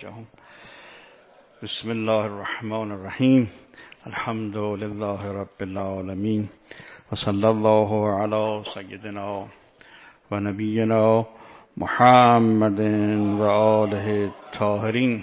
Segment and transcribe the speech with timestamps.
[0.00, 0.24] جهان.
[1.62, 3.50] بسم الله الرحمن الرحیم.
[4.06, 6.48] الحمد لله رب العالمین.
[7.12, 9.44] و صلی الله علی سیدنا
[10.30, 11.26] و نبینا
[11.76, 12.80] محمد
[13.40, 15.22] و آله الطاهرین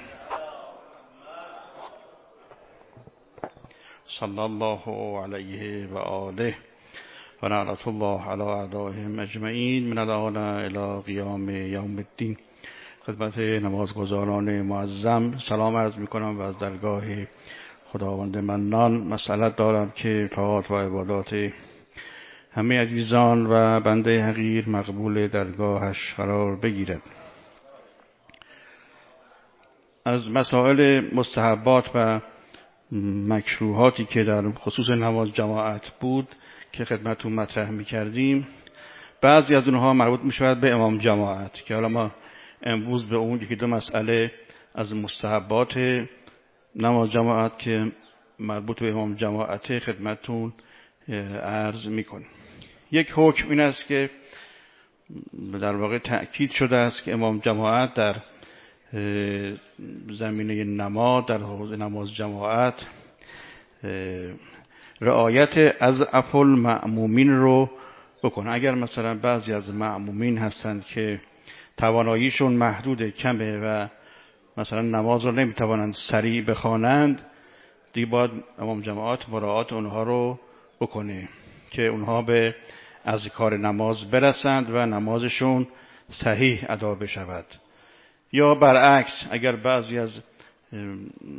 [4.20, 4.84] صلی الله
[5.24, 6.56] علیه و آله
[7.44, 9.90] و نعلت الله علی اعدائهم اجمعین.
[9.90, 12.38] من الان الى قیام یوم الدین.
[13.08, 17.04] خدمت نمازگزاران معظم سلام عرض می کنم و از درگاه
[17.86, 21.50] خداوند منان مسئلت دارم که طاعات و عبادات
[22.52, 27.02] همه عزیزان و بنده حقیر مقبول درگاهش قرار بگیرد.
[30.06, 32.20] از مسائل مستحبات و
[33.28, 36.28] مکروهاتی که در خصوص نماز جماعت بود
[36.72, 38.48] که خدمتون مطرح می کردیم
[39.22, 42.12] بعضی از اونها مربوط می شود به امام جماعت که حالا ما
[42.64, 44.32] امروز به اون یکی دو مسئله
[44.76, 46.06] از مستحبات
[46.76, 47.92] نماز جماعت که
[48.40, 50.54] مربوط به امام جماعت خدمتون
[51.44, 52.26] عرض می‌کنه
[52.92, 54.10] یک حکم این است که
[55.62, 58.16] در واقع تأکید شده است که امام جماعت در
[60.10, 62.86] زمینه نماز در حوض نماز جماعت
[65.02, 67.70] رعایت از افل معمومین رو
[68.24, 68.52] بکنه.
[68.52, 71.22] اگر مثلا بعضی از معمومین هستند که
[71.78, 73.88] تواناییشون محدود کمه و
[74.58, 77.22] مثلا نماز رو نمی‌توانند سریع بخوانند
[77.94, 80.40] دیگه باید امام جماعت مراعات اونها رو
[80.80, 81.30] بکنه
[81.70, 82.56] که اونها به
[83.06, 85.68] از کار نماز برسند و نمازشون
[86.10, 87.46] صحیح ادا بشود.
[88.32, 90.10] یا برعکس اگر بعضی از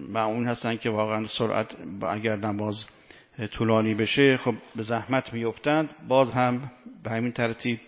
[0.09, 1.77] معون هستن که واقعا سرعت
[2.09, 2.84] اگر نماز
[3.50, 6.70] طولانی بشه خب به زحمت میفتند باز هم
[7.03, 7.81] به همین ترتیب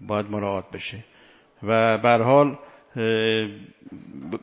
[0.00, 1.04] باید مراعات بشه.
[1.62, 2.58] و بر حال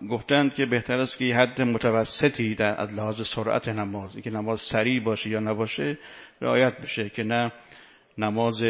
[0.10, 5.04] گفتند که بهتر است که حد متوسطی در از لحاظ سرعت نماز که نماز سریع
[5.04, 5.98] باشه یا نباشه
[6.42, 7.52] رعایت بشه که نه
[8.18, 8.64] نماز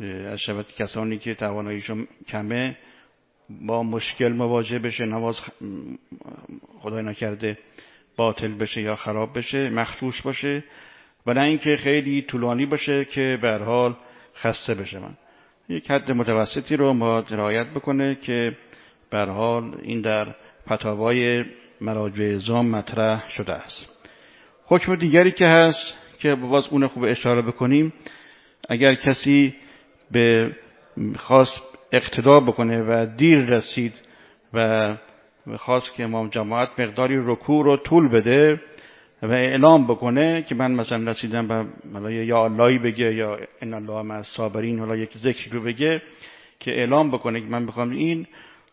[0.00, 2.76] از شبت کسانی که تواناییشون کمه
[3.50, 5.40] با مشکل مواجه بشه نماز
[6.78, 7.58] خدای نکرده
[8.16, 10.64] باطل بشه یا خراب بشه مخصوص باشه
[11.26, 13.96] و نه اینکه خیلی طولانی باشه که به حال
[14.36, 15.14] خسته بشه من.
[15.68, 18.56] یک حد متوسطی رو ما رعایت بکنه که
[19.10, 20.26] بر حال این در
[20.72, 21.44] فتاوای
[21.80, 23.86] مراجع ازام مطرح شده است.
[24.66, 27.92] حکم دیگری که هست که باز اون خوب اشاره بکنیم
[28.68, 29.54] اگر کسی
[30.10, 30.50] به
[31.16, 31.60] خواست
[31.92, 33.92] اقتدا بکنه و دیر رسید
[34.54, 34.94] و
[35.56, 38.60] خواست که امام جماعت مقداری رکوع رو طول بده
[39.24, 41.66] و اعلام بکنه که من مثلا رسیدم
[42.02, 46.02] به یا اللهی بگه یا ان الله مع الصابرین حالا یک ذکری رو بگه
[46.60, 48.26] که اعلام بکنه که من بخوام این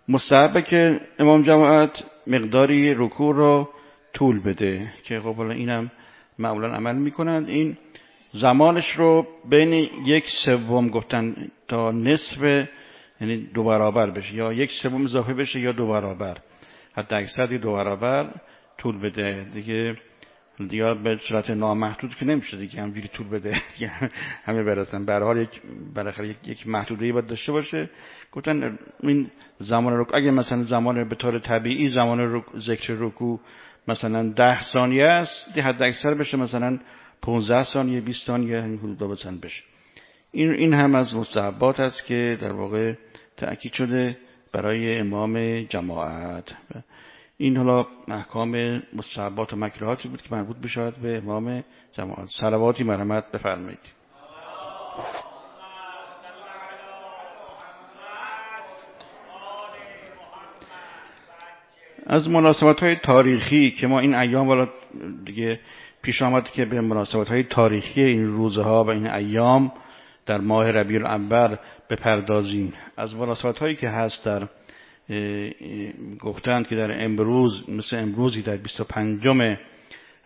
[0.09, 3.69] مستحبه که امام جماعت مقداری رکوع رو
[4.13, 5.91] طول بده که خب حالا اینم
[6.39, 7.49] معمولا عمل می‌کنند.
[7.49, 7.77] این
[8.33, 9.73] زمانش رو بین
[10.05, 11.35] یک سوم گفتن
[11.67, 12.67] تا نصف
[13.21, 16.37] یعنی دو برابر بشه یا یک سوم اضافه بشه یا دو برابر.
[16.93, 18.29] حتی اکثر دو برابر
[18.77, 19.45] طول بده.
[19.53, 19.95] دیگه
[20.67, 23.61] دیگه به صورت نامحدود که نمیشه دیگه همجوری طول بده.
[24.45, 25.05] همه برسن.
[25.05, 25.61] به حال یک
[25.95, 27.89] بالاخره یک, یک محدوده باید داشته باشه.
[28.31, 33.39] گفتن این زمان رکوع اگه مثلا زمان به طور طبیعی زمان ذکر رکوع
[33.87, 36.79] مثلا ده ثانیه است حد اکثر بشه مثلا
[37.21, 39.63] 15 ثانیه 20 ثانیه این حدودا بزن بشه.
[40.31, 42.93] این این هم از مستحبات است که در واقع
[43.37, 44.17] تأکید شده
[44.53, 46.55] برای امام جماعت.
[47.41, 51.63] این حالا احکام مستحبات و مکروهاتی بود که مربوط بشود به امام
[51.93, 52.29] جماعت.
[52.41, 53.79] صلواتی مرحمت بفرمایید.
[62.05, 64.67] از مناسبت های تاریخی که ما این ایام والا
[65.25, 65.59] دیگه
[66.01, 69.71] پیش آمد که به مناسبت های تاریخی این روزها و این ایام
[70.25, 71.57] در ماه ربیع الاول
[71.89, 72.73] بپردازیم.
[72.97, 74.47] از مناسبت هایی که هست در
[76.19, 79.21] گفتند که در امروز مثل امروزی در 25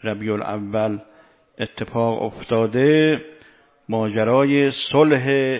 [0.04, 1.00] ربیع الاول
[1.60, 3.22] اتفاق افتاده
[3.90, 5.60] ماجرای صلح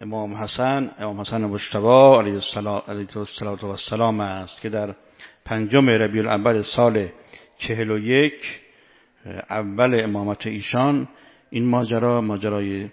[0.00, 1.86] امام حسن امام حسن مجتبی
[2.18, 2.40] علیه
[3.64, 4.94] السلام است که در
[5.44, 7.08] پنجم ربیع الاول سال
[7.58, 8.60] چهل و یک
[9.50, 11.08] اول امامت ایشان
[11.50, 12.88] این ماجرا ماجرای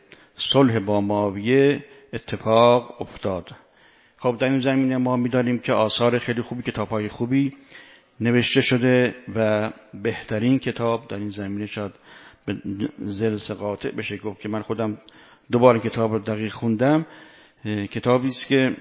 [0.54, 1.84] صلح با معاویه
[2.14, 3.65] اتفاق افتاد.
[4.18, 7.54] خب در این زمینه ما می‌دانیم که آثار خیلی خوبی کتاب های خوبی
[8.20, 9.72] نوشته شده و
[10.04, 11.94] بهترین کتاب در این زمینه شد
[12.46, 12.56] به
[12.98, 14.98] زرس قاطع بشه گفت که من خودم
[15.52, 17.06] دوباره کتاب رو دقیق خوندم.
[17.66, 18.78] کتابی است که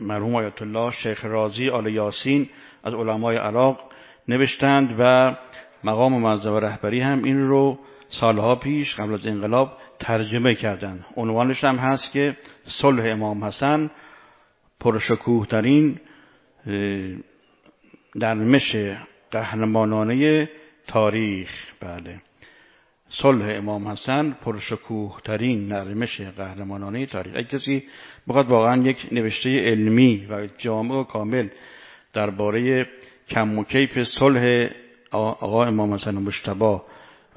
[0.00, 2.48] مرحوم آیت الله شیخ رازی آل یاسین
[2.84, 3.92] از علمای عراق
[4.28, 5.36] نوشتند و
[5.84, 7.78] مقام معظم رهبری هم این رو
[8.20, 13.90] سالها پیش قبل از انقلاب ترجمه کردند عنوانش هم هست که صلح امام حسن
[14.80, 16.00] پرشکوه ترین
[18.20, 18.76] درمش
[19.30, 20.48] قهرمانانه
[20.86, 21.50] تاریخ.
[21.80, 22.20] بله.
[23.08, 27.32] صلح امام حسن پرشکوه ترین نرمش قهرمانانه تاریخ.
[27.36, 27.82] اگه کسی
[28.28, 31.48] بخواد واقعا یک نوشته علمی و جامع و کامل
[32.12, 32.86] درباره
[33.28, 34.68] کم و کیف صلح
[35.10, 36.84] آقا امام حسن مشتبا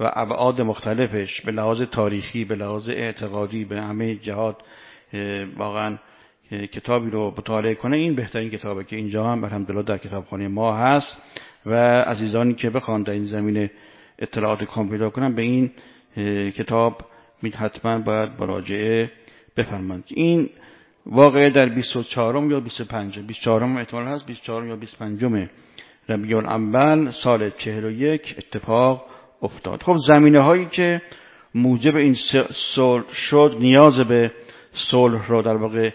[0.00, 4.56] و ابعاد مختلفش به لحاظ تاریخی به لحاظ اعتقادی به همه جهات
[5.56, 5.98] واقعا
[6.50, 7.96] کتابی رو مطالعه کنه.
[7.96, 11.18] این بهترین کتابه که اینجا هم الحمدلله در کتابخانه ما هست
[11.66, 13.70] و عزیزانی که بخوان در این زمینه
[14.18, 15.70] اطلاعات کام پیدا کنن به این
[16.50, 17.04] کتاب
[17.54, 19.10] حتما باید مراجعه
[19.56, 20.50] بفرمایند این
[21.06, 25.48] واقعه در 24 یا 25 24 احتمال هست 24 یا 25
[26.08, 29.06] ربیع الاول سال 41 اتفاق
[29.42, 29.82] افتاد.
[29.82, 31.02] خب زمینه هایی که
[31.54, 32.14] موجب این
[32.74, 34.32] صلح شد نیاز به
[34.72, 35.90] صلح را در واقع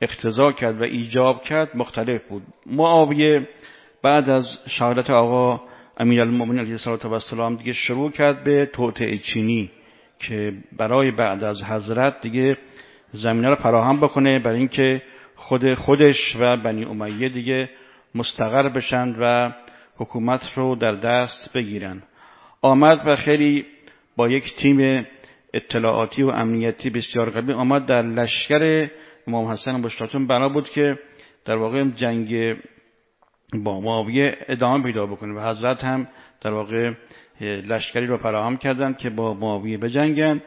[0.00, 2.42] اقتضا کرد و ایجاب کرد مختلف بود.
[2.66, 3.48] معاویه
[4.02, 5.60] بعد از شهادت آقا
[5.96, 9.70] امیر المؤمنین علیه السلام دیگه شروع کرد به توطعه چینی
[10.18, 12.58] که برای بعد از حضرت دیگه
[13.12, 15.02] زمینه رو فراهم بکنه برای اینکه
[15.36, 17.70] خود خودش و بنی امیه دیگه
[18.14, 19.52] مستقر بشن و
[19.96, 22.02] حکومت رو در دست بگیرن.
[22.62, 23.66] آمد و خیلی
[24.16, 25.06] با یک تیم
[25.54, 28.90] اطلاعاتی و امنیتی بسیار قوی آمد در لشکر
[29.26, 30.26] امام حسن مشتاتون.
[30.26, 30.98] بنا بود که
[31.44, 32.56] در واقع جنگ
[33.54, 36.08] با معاویه ادامه پیدا بکنه و حضرت هم
[36.40, 36.92] در واقع
[37.40, 40.42] لشکری رو فراهم کردند که با معاویه بجنگن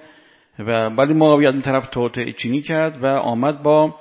[0.59, 3.95] و ولی معاویه از این طرف توطعه چینی کرد و آمد با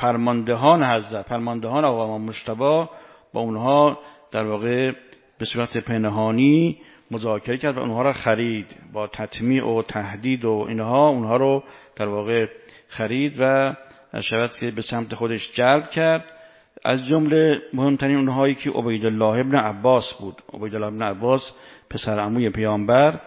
[0.00, 2.90] فرماندهان حضرت فرماندهان آقا مشتبا
[3.32, 3.98] با اونها
[4.30, 4.92] در واقع
[5.38, 6.78] به صورت پنهانی
[7.10, 11.64] مذاکره کرد و اونها را خرید با تطمیع و تهدید و اینها اونها رو
[11.96, 12.46] در واقع
[12.88, 13.74] خرید و
[14.22, 16.24] شود که به سمت خودش جلب کرد.
[16.84, 20.42] از جمله مهمترین اونهایی که عبیدالله ابن عباس بود.
[20.54, 21.52] عبیدالله ابن عباس
[21.90, 23.20] پسر عموی پیامبر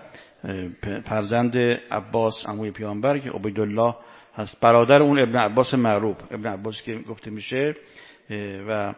[1.05, 1.57] فرزند
[1.91, 3.95] عباس عموی پیامبر که عبیدالله
[4.35, 4.59] هست.
[4.61, 6.17] برادر اون ابن عباس معروف.
[6.31, 7.75] ابن عباس که گفته میشه
[8.67, 8.93] و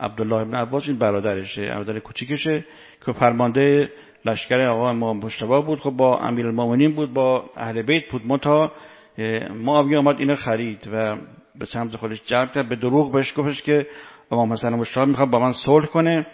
[0.00, 2.64] عبدالله ابن عباس این برادرشه برادر کوچیکشه
[3.06, 3.90] که فرمانده
[4.24, 5.80] لشکر آقا امام مشتبه بود.
[5.80, 8.22] خب با امیر المومنین بود با اهل بیت بود.
[8.26, 8.72] متا
[9.54, 11.16] معاویه آمد اینو خرید و
[11.58, 12.68] به سمت خودش جلب کرد.
[12.68, 13.86] به دروغ بهش گفتش که
[14.30, 16.26] امام حسن مشتبه می‌خواد با من صلح کنه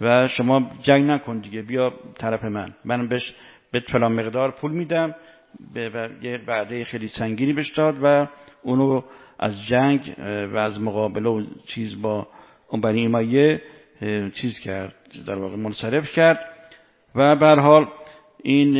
[0.00, 2.74] و شما جنگ نکن دیگه بیا طرف من.
[2.84, 3.34] من بهش
[3.72, 5.14] به فلان مقدار پول میدم.
[5.74, 8.26] و یه وعده خیلی سنگینی بهش داد و
[8.62, 9.02] اونو
[9.38, 10.14] از جنگ
[10.52, 12.28] و از مقابله و چیز با
[12.68, 13.62] اون بنی ایمایه
[14.34, 14.94] چیز کرد
[15.26, 16.40] در واقع منصرف کرد.
[17.14, 17.86] و به حال
[18.42, 18.76] این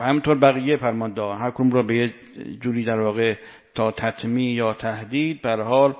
[0.00, 2.14] همطور بقیه فرمانده هر کنون را به یه
[2.60, 3.34] جوری در واقع
[3.74, 5.96] تا تطمیع یا تهدید به حال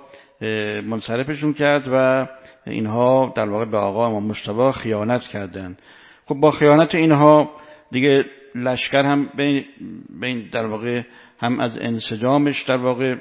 [0.84, 2.26] منصرفشون کرد و
[2.66, 5.82] اینها در واقع به آقا امام مشتبه خیانت کردند
[6.26, 7.50] خب با خیانت اینها
[7.90, 8.24] دیگه
[8.54, 9.28] لشکر هم
[10.20, 11.02] بین در واقع
[11.38, 13.16] هم از انسجامش در واقع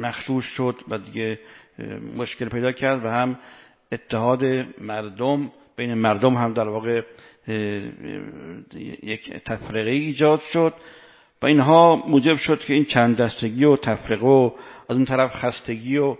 [0.00, 1.38] مخلوش شد و دیگه
[2.16, 3.38] مشکل پیدا کرد و هم
[3.92, 4.44] اتحاد
[4.80, 7.02] مردم بین مردم هم در واقع
[9.02, 10.74] یک تفرقه ایجاد شد
[11.42, 14.50] و اینها موجب شد که این چند دستگی و تفرقه و
[14.88, 16.16] از اون طرف خستگی و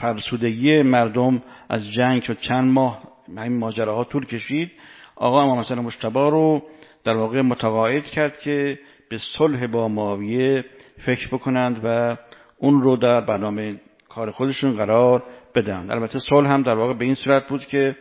[0.00, 2.38] فرسودگی مردم از جنگ شد.
[2.38, 4.70] چند ماه این ماجراها طول کشید.
[5.16, 6.62] آقا امام حسن مشتبه رو
[7.04, 10.64] در واقع متقاعد کرد که به صلح با معاویه
[10.98, 12.16] فکر بکنند و
[12.58, 13.80] اون رو در برنامه
[14.14, 15.22] کار خودشون قرار
[15.54, 15.90] بدن.
[15.90, 17.96] البته صلح هم در واقع به این صورت بود که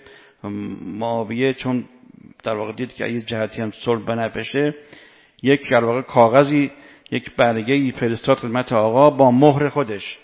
[0.81, 1.85] معاویه چون
[2.43, 4.75] در واقع دید که اگه جهتی هم صلح بنفشه
[5.43, 6.71] یک در واقع کاغذی
[7.11, 10.19] یک برگه ای فرستاد خدمت آقا با مهر خودش.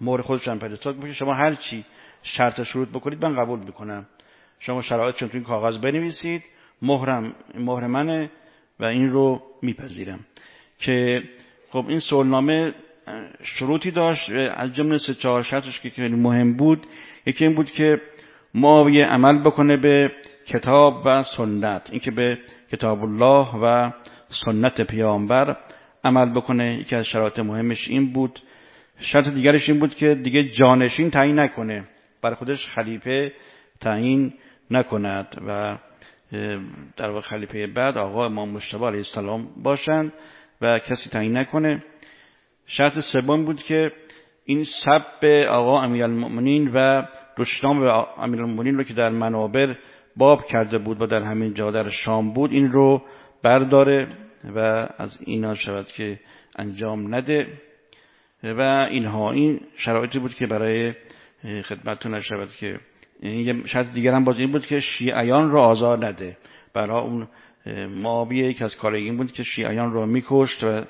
[0.00, 1.00] مهر خودش هم فرستاد.
[1.00, 1.84] که شما هر چی
[2.22, 4.06] شرط شروط بکنید من قبول می‌کنم.
[4.58, 6.42] شما شرایط چون تو این کاغذ بنویسید
[6.82, 8.30] مهرم مهر منه
[8.80, 10.20] و این رو میپذیرم.
[10.78, 11.22] که
[11.70, 12.74] خب این سولنامه
[13.42, 16.86] شروطی داشت از جمله سه چهار شرطش که خیلی مهم بود
[17.26, 18.00] یکی این بود که
[18.54, 20.12] معاویه عمل بکنه به
[20.46, 22.38] کتاب و سنت اینکه به
[22.72, 23.90] کتاب الله و
[24.28, 25.56] سنت پیامبر
[26.04, 26.74] عمل بکنه.
[26.74, 28.40] یکی از شرایط مهمش این بود.
[28.98, 31.84] شرط دیگرش این بود که دیگه جانشین تعیین نکنه.
[32.22, 33.32] برای خودش خلیفه
[33.80, 34.34] تعیین
[34.70, 35.78] نکند و
[36.96, 40.12] در واقع خلیفه بعد آقا امام مشتبه علیه السلام باشند
[40.60, 41.84] و کسی تعیین نکنه.
[42.66, 43.92] شرط سوم بود که
[44.44, 47.02] این سب آقا امیرالمؤمنین و
[47.36, 49.76] دشنام به امیرالمؤمنین رو که در منابر
[50.16, 53.02] باب کرده بود و در همین جا در شام بود این رو
[53.42, 54.08] برداره
[54.54, 56.20] و از اینا شود که
[56.56, 57.46] انجام نده.
[58.42, 60.92] و اینها این شرایطی بود که برای
[61.64, 62.80] خدمتتون شود که
[63.22, 66.36] یه شرط دیگر هم باز این بود که شیعیان رو آزار نده.
[66.74, 67.28] برای اون
[67.88, 70.84] معاویه یک از کار این بود که شیعیان رو میکشت و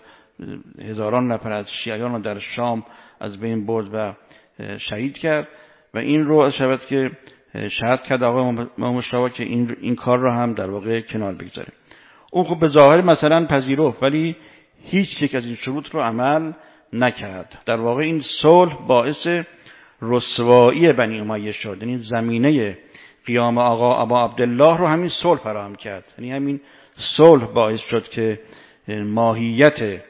[0.83, 2.85] هزاران نفر از شیعیان رو در شام
[3.21, 4.15] از بین برد و
[4.79, 5.49] شهید کرد
[5.95, 7.11] و این رو شود که
[7.69, 11.73] شهد کرد آقای مشتبه که این, این کار رو هم در واقع کنار بگذاره
[12.33, 14.37] اون خب به ظاهر مثلا پذیرفت ولی
[14.85, 16.53] هیچ یک از این شروط رو عمل
[16.93, 17.63] نکرد.
[17.67, 19.29] در واقع این صلح باعث
[20.03, 21.79] رسوایی بنی امیه شد.
[21.81, 22.79] یعنی زمینه
[23.27, 26.05] قیام آقا ابا عبدالله رو همین صلح فراهم کرد.
[26.19, 26.61] یعنی همین
[27.17, 28.41] صلح باعث شد که
[28.89, 30.03] ماهیت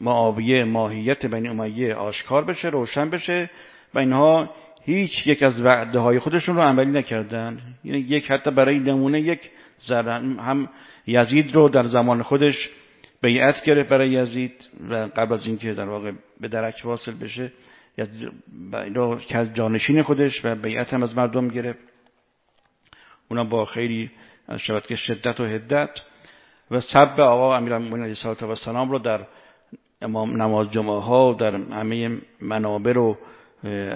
[0.00, 3.50] معاویه ماهیت بنی امیه آشکار بشه روشن بشه
[3.94, 4.50] و اینها
[4.82, 7.58] هیچ یک از وعده های خودشون رو عملی نکردن.
[7.84, 9.50] یعنی یک حتی برای نمونه یک
[10.38, 10.68] هم
[11.06, 12.70] یزید رو در زمان خودش
[13.22, 17.52] بیعت گرفت برای یزید و قبل از اینکه در واقع به درک واصل بشه
[19.28, 21.78] که از جانشین خودش و بیعت هم از مردم گرفت.
[23.28, 24.10] اونا با خیلی
[24.48, 25.90] از که شدت و هدت
[26.70, 29.26] و سب آقا امیرالمومنین علیه السلام رو در
[30.02, 33.16] امام نماز جمعه ها در همه منابر و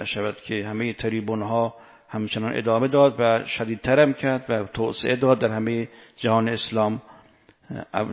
[0.05, 1.75] شود که همه تریبون ها
[2.09, 7.03] همچنان ادامه داد و شدیدترم کرد و توسعه داد در همه جهان اسلام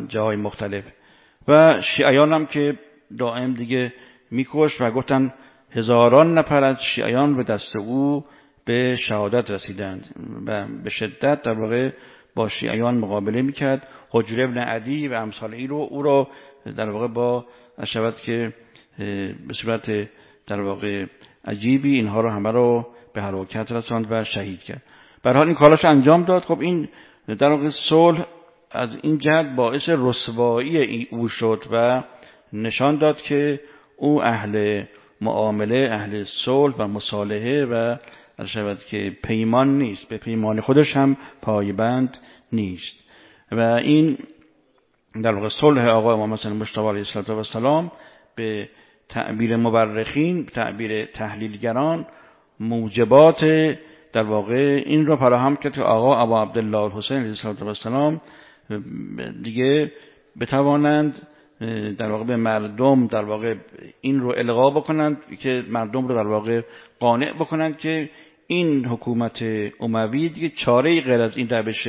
[0.08, 0.84] جاهای مختلف.
[1.48, 2.79] و شیعیان هم که
[3.17, 3.94] دائم دیگه
[4.32, 5.34] میکش و گفتن
[5.72, 8.25] هزاران نفر از شیعیان به دست او
[8.65, 10.06] به شهادت رسیدند
[10.46, 11.91] و به شدت در واقع
[12.36, 13.88] با شیعیان مقابله می‌کرد.
[14.10, 16.27] حجر ابن عدی و امثال ای رو او را
[16.77, 17.46] در واقع با
[17.86, 18.54] شود که
[19.48, 20.10] به صورت
[20.48, 21.06] در واقع
[21.46, 24.84] عجیبی اینها رو همه رو به حرکت رساند و شهید کرد.
[25.24, 26.44] حال این کالاش انجام داد.
[26.44, 26.90] خب این
[27.40, 28.26] در واقع صلح
[28.72, 32.04] از این جهت باعث رسوایی او شد و
[32.54, 33.60] نشان داد که
[33.98, 34.84] او اهل
[35.22, 37.96] معامله اهل صلح و مصالحه و
[38.46, 40.10] شود که پیمان نیست.
[40.10, 42.18] به پیمان خودش هم پایبند
[42.52, 43.04] نیست.
[43.52, 44.18] و این
[45.24, 47.92] در واقع صلح آقای امام حسن مشتبه علیه السلام
[48.36, 48.70] به
[49.10, 52.06] تعبیر مبرخین تعبیر تحلیلگران
[52.60, 53.46] موجبات
[54.14, 58.22] در واقع این رو فراهم کرد که آقا ابا عبدالله حسین علیه السلام
[59.44, 59.92] دیگه
[60.40, 61.28] بتوانند
[61.98, 63.56] در واقع به مردم در واقع
[64.02, 66.62] این رو القا بکنند که مردم رو در واقع
[67.00, 68.10] قانع بکنند که
[68.48, 69.46] این حکومت
[69.80, 71.88] اموی دیگه چاره غیر از این روش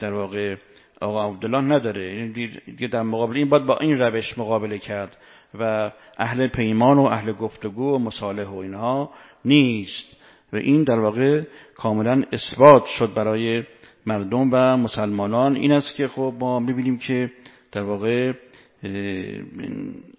[0.00, 0.56] در واقع
[1.00, 2.14] آقا عبدالله نداره.
[2.14, 2.32] یعنی
[2.66, 5.16] دیگه در مقابل این باید با این روش مقابله کرد
[5.58, 9.10] و اهل پیمان و اهل گفتگو و مصالح و اینها
[9.44, 10.16] نیست.
[10.52, 11.42] و این در واقع
[11.76, 13.62] کاملا اثبات شد برای
[14.06, 15.56] مردم و مسلمانان.
[15.56, 17.30] این است که خب ما می‌بینیم که
[17.72, 18.32] در واقع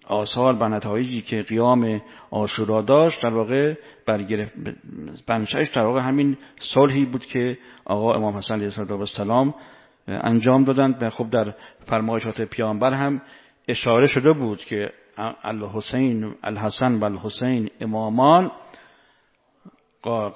[0.06, 3.74] آثار و نتایجی که قیام آشورا داشت در واقع
[4.06, 4.52] برگرفت.
[5.26, 9.54] بنشش در واقع همین صلحی بود که آقا امام حسن علیه السلام
[10.08, 11.54] انجام دادند و خب در
[11.86, 13.22] فرمایشات پیامبر هم
[13.68, 14.90] اشاره شده بود که
[15.42, 18.50] الحسین الحسن و الحسین امامان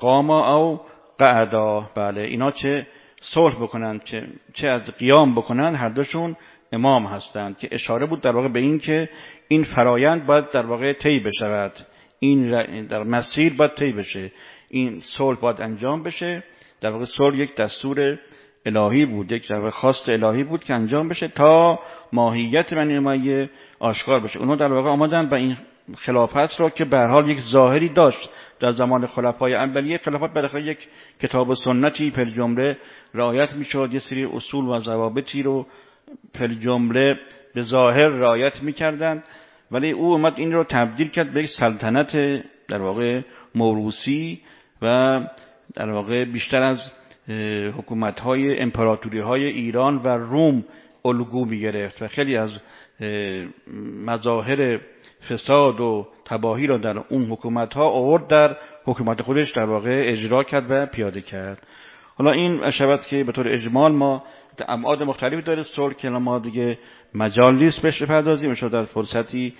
[0.00, 0.80] قاما او
[1.18, 1.90] قعدا.
[1.94, 2.86] بله اینا چه
[3.20, 6.36] صلح بکنند چه, چه از قیام بکنند هر دوشون
[6.72, 9.08] امام هستند که اشاره بود در واقع به این که
[9.48, 11.72] این فرایند باید در واقع طی بشود.
[12.18, 12.50] این
[12.86, 14.32] در مسیر باید طی بشه.
[14.68, 16.42] این صلح باید انجام بشه.
[16.80, 18.18] در واقع صلح یک دستور
[18.66, 21.80] الهی بود یک در خواست الهی بود که انجام بشه تا
[22.12, 24.38] ماهیت بنی امیه آشکار بشه.
[24.38, 25.56] اونها در واقع آمدن و این
[25.96, 30.78] خلافت را که به حال یک ظاهری داشت در زمان خلفای اولیه خلافت بالاخره یک
[31.20, 32.76] کتاب سنتی پر جمله
[33.14, 33.88] رعایت می‌شد.
[33.92, 35.66] یه سری اصول و ضوابطی رو
[36.34, 36.48] پر
[37.54, 39.24] به ظاهر رعایت می‌کردند
[39.70, 43.20] ولی او اومد این رو تبدیل کرد به یک سلطنت در واقع
[43.54, 44.40] موروسی
[44.82, 45.20] و
[45.74, 46.92] در واقع بیشتر از
[47.78, 50.64] حکومت های امپراتوری های ایران و روم
[51.04, 52.60] الگو می گرفت و خیلی از
[54.06, 54.80] مظاهر
[55.28, 60.44] فساد و تباهی را در اون حکومت ها آورد در حکومت خودش در واقع اجرا
[60.44, 61.66] کرد و پیاده کرد.
[62.16, 64.24] حالا این شود که به طور اجمال ما
[64.68, 66.78] ابعاد مختلفی داره صلح که ما دیگه
[67.14, 69.54] مجال نیست بهش بپردازیم در فرصتی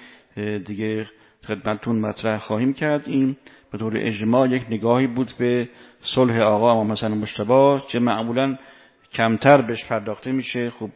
[0.67, 1.07] دیگه
[1.47, 3.03] خدمتتون مطرح خواهیم کرد.
[3.07, 3.37] این
[3.73, 5.69] به طور اجماع یک نگاهی بود به
[6.01, 8.59] صلح آقا امام حسن مشتبه که معمولا
[9.13, 10.71] کمتر بهش پرداخته میشه.
[10.71, 10.91] خب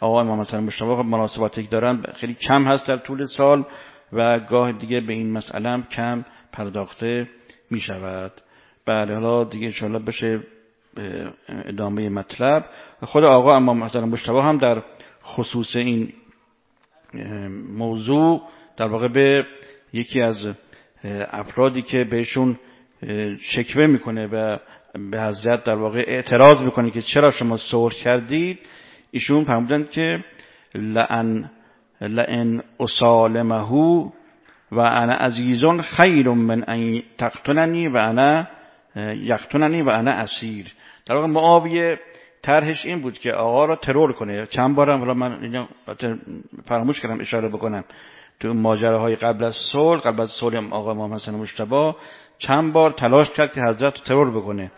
[0.00, 3.64] آقا امام حسن مشتبه خب مناسباتی دارن خیلی کم هست در طول سال
[4.12, 7.28] و گاه دیگه به این مسئله هم کم پرداخته
[7.70, 8.32] می شود
[8.86, 10.40] بله حالا دیگه انشاءالله بشه
[11.48, 12.64] ادامه مطلب.
[13.02, 14.82] خود آقا اما مثلا مشتبه هم در
[15.24, 16.12] خصوص این
[17.76, 18.42] موضوع
[18.76, 19.46] در واقع به
[19.92, 20.36] یکی از
[21.30, 22.58] افرادی که بهشون
[23.40, 24.58] شکوه می‌کنه و
[25.10, 28.58] به حضرت در واقع اعتراض می‌کنه که چرا شما صلح کردید
[29.10, 30.24] ایشون فرمودند که
[30.74, 31.50] لعن
[32.00, 34.12] لئن اسالمه
[34.72, 38.46] و انا عزیزون خیر من ان تقتلنی و انا
[39.16, 40.66] یقتلنی و انا اسیر.
[41.06, 41.98] در واقع معاویه
[42.42, 44.46] طرحش این بود که آقا را ترور کنه.
[44.46, 45.66] چند بارم حالا من
[46.64, 47.84] فراموش کردم اشاره بکنم.
[48.42, 51.94] تو ماجراهای قبل از صلح قبل از صلح آقا محمد حسن مشتبه
[52.38, 54.72] چند بار تلاش کرد که حضرت رو ترور بکنه.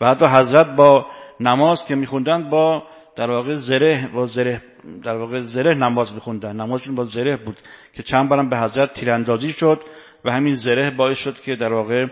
[0.00, 1.06] و حتی حضرت با
[1.40, 2.82] نماز که میخوندن با
[3.16, 4.62] در واقع زره با زره
[5.02, 6.60] در واقع زره نماز میخوندن.
[6.60, 7.56] نمازشون با زره بود
[7.92, 9.80] که چند بارم به حضرت تیراندازی شد
[10.24, 12.06] و همین زره باعث شد که در واقع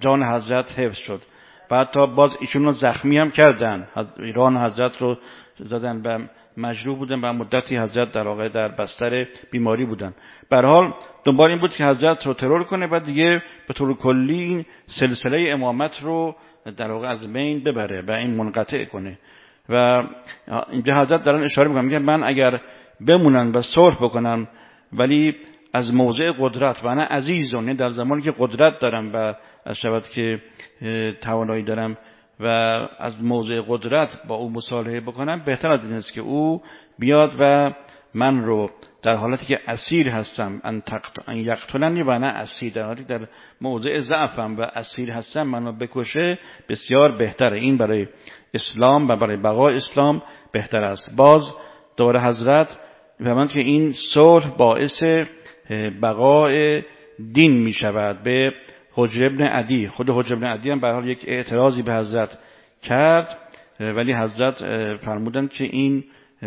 [0.00, 1.22] جان حضرت حفظ شد.
[1.68, 3.88] بعد تا باز ایشون رو زخمی هم کردن.
[4.18, 5.16] ایران حضرت رو
[5.58, 10.14] زدن به مجروح بودن و مدتی حضرت در واقع در بستر بیماری بودن.
[10.50, 10.94] به حال
[11.24, 15.50] دنبال این بود که حضرت رو ترور کنه و دیگه به طور کلی این سلسله
[15.50, 16.36] امامت رو
[16.76, 19.18] در واقع از بین ببره و این منقطع کنه.
[19.68, 20.02] و
[20.70, 22.60] اینجا حضرت دارن اشاره می‌کنم میگن من اگر
[23.06, 24.48] بمونن و صلح بکنم
[24.92, 25.36] ولی
[25.74, 29.34] از موضع قدرت و انا عزیزون در زمانی که قدرت دارم و
[29.66, 30.42] از شود که
[31.20, 31.96] توانایی دارم
[32.42, 32.46] و
[32.98, 36.62] از موضع قدرت با او مصالحه بکنم بهتر از این است که او
[36.98, 37.72] بیاد و
[38.14, 38.70] من رو
[39.02, 40.82] در حالتی که اسیر هستم ان,
[41.26, 43.28] ان یقتلنی و نه اسیر در حالتی در
[43.60, 47.58] موضع ضعفم و اسیر هستم منو بکشه بسیار بهتره.
[47.58, 48.06] این برای
[48.54, 50.22] اسلام و برای بقای اسلام
[50.52, 51.16] بهتر است.
[51.16, 51.54] باز
[51.96, 52.78] دور حضرت
[53.18, 55.02] فهمند که این صلح باعث
[56.02, 56.82] بقای
[57.32, 58.52] دین می شود به
[58.94, 59.88] حجر ابن عدی.
[59.88, 62.38] خود حجر ابن عدی هم به حال یک اعتراضی به حضرت
[62.82, 63.38] کرد
[63.80, 64.56] ولی حضرت
[64.96, 66.04] فرمودند که این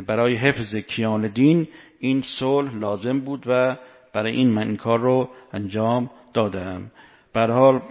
[0.07, 1.67] برای حفظ کیان دین
[1.99, 3.75] این صلح لازم بود و
[4.13, 6.91] برای این من این کار رو انجام دادم.
[7.33, 7.81] به حال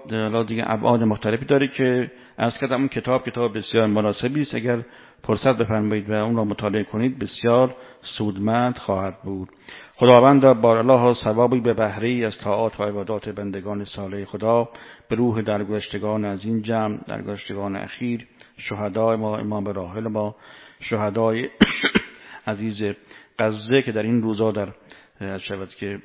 [0.46, 2.58] دیگه ابعاد مختلفی داره که از
[2.90, 4.54] کتاب کتاب بسیار مناسبی است.
[4.54, 4.82] اگر
[5.26, 9.48] فرصت بفرمایید و اون را مطالعه کنید بسیار سودمند خواهد بود.
[9.96, 14.68] خداوند بار الله ثوابی به بهره از طاعات و عبادات بندگان صالح خدا
[15.08, 20.36] به روح درگذشتگان از این جمع درگذشتگان اخیر شهدای ما امام راحل ما
[20.80, 21.48] شهدای
[22.46, 22.94] عزیز
[23.38, 24.68] غزه که در این روزا در
[25.38, 25.98] شود که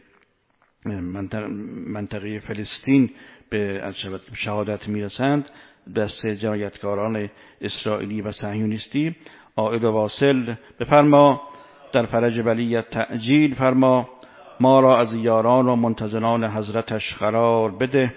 [0.86, 3.10] منطقه فلسطین
[3.50, 3.94] به
[4.34, 5.50] شهادت می‌رسند.
[5.96, 7.30] دست جنایتکاران
[7.62, 9.16] اسرائیلی و صهیونیستی.
[9.56, 11.42] آئد و واصل بفرما.
[11.94, 14.10] در فرج ولیت تعجیل فرما.
[14.60, 18.14] ما را از یاران و منتظران حضرتش قرار بده.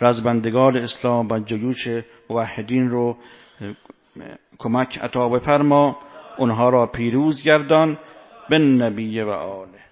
[0.00, 1.88] رزبندگان اسلام و جیوش
[2.30, 3.16] موحدین رو
[4.58, 5.98] کمک عطا بفرما.
[6.38, 7.98] اونها را پیروز گردان.
[8.50, 9.84] به نبی و آله.